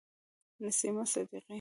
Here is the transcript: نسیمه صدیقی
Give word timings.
نسیمه 0.59 1.05
صدیقی 1.05 1.47